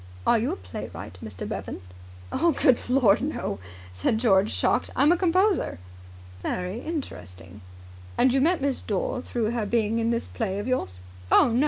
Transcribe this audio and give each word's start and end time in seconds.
Are 0.25 0.39
you 0.39 0.51
a 0.51 0.55
playwright, 0.55 1.19
Mr. 1.23 1.47
Bevan?" 1.47 1.79
"Good 2.31 2.89
Lord, 2.89 3.21
no!" 3.21 3.59
said 3.93 4.17
George, 4.17 4.51
shocked. 4.51 4.89
"I'm 4.95 5.11
a 5.11 5.15
composer." 5.15 5.77
"Very 6.41 6.79
interesting. 6.79 7.61
And 8.17 8.33
you 8.33 8.41
met 8.41 8.63
Miss 8.63 8.81
Dore 8.81 9.21
through 9.21 9.51
her 9.51 9.67
being 9.67 9.99
in 9.99 10.09
this 10.09 10.25
play 10.25 10.57
of 10.57 10.65
yours?" 10.65 11.01
"Oh, 11.31 11.49
no. 11.49 11.59